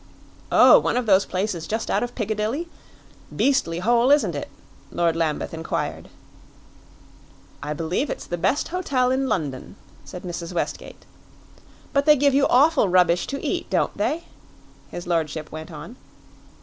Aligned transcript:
"Oh, 0.51 0.79
one 0.79 0.97
of 0.97 1.05
those 1.05 1.27
places 1.27 1.67
just 1.67 1.91
out 1.91 2.01
of 2.01 2.15
Piccadilly? 2.15 2.67
Beastly 3.35 3.77
hole, 3.77 4.09
isn't 4.09 4.33
it?" 4.33 4.49
Lord 4.91 5.15
Lambeth 5.15 5.53
inquired. 5.53 6.09
"I 7.61 7.73
believe 7.73 8.09
it's 8.09 8.25
the 8.25 8.35
best 8.35 8.69
hotel 8.69 9.11
in 9.11 9.29
London," 9.29 9.75
said 10.03 10.23
Mrs. 10.23 10.53
Westgate. 10.53 11.05
"But 11.93 12.07
they 12.07 12.15
give 12.15 12.33
you 12.33 12.47
awful 12.47 12.89
rubbish 12.89 13.27
to 13.27 13.45
eat, 13.45 13.69
don't 13.69 13.95
they?" 13.95 14.23
his 14.89 15.05
lordship 15.05 15.51
went 15.51 15.69
on. 15.71 15.97